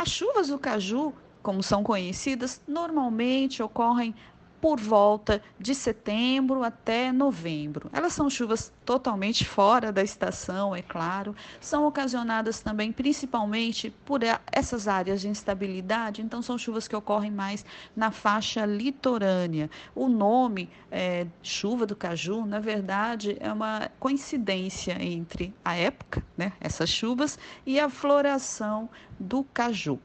As 0.00 0.08
chuvas 0.08 0.48
do 0.48 0.58
caju, 0.58 1.12
como 1.42 1.62
são 1.62 1.84
conhecidas, 1.84 2.58
normalmente 2.66 3.62
ocorrem 3.62 4.14
por 4.60 4.78
volta 4.78 5.42
de 5.58 5.74
setembro 5.74 6.62
até 6.62 7.10
novembro. 7.10 7.90
Elas 7.92 8.12
são 8.12 8.28
chuvas 8.28 8.72
totalmente 8.84 9.44
fora 9.44 9.90
da 9.90 10.02
estação, 10.02 10.76
é 10.76 10.82
claro, 10.82 11.34
são 11.60 11.86
ocasionadas 11.86 12.60
também 12.60 12.92
principalmente 12.92 13.90
por 14.04 14.20
essas 14.52 14.86
áreas 14.86 15.20
de 15.20 15.28
instabilidade, 15.28 16.20
então 16.20 16.42
são 16.42 16.58
chuvas 16.58 16.86
que 16.86 16.94
ocorrem 16.94 17.30
mais 17.30 17.64
na 17.96 18.10
faixa 18.10 18.66
litorânea. 18.66 19.70
O 19.94 20.08
nome 20.08 20.68
é, 20.90 21.26
chuva 21.42 21.86
do 21.86 21.96
caju, 21.96 22.44
na 22.44 22.60
verdade, 22.60 23.36
é 23.40 23.50
uma 23.52 23.90
coincidência 23.98 24.96
entre 25.02 25.54
a 25.64 25.74
época, 25.74 26.22
né, 26.36 26.52
essas 26.60 26.90
chuvas, 26.90 27.38
e 27.64 27.80
a 27.80 27.88
floração 27.88 28.88
do 29.18 29.44
caju. 29.44 29.98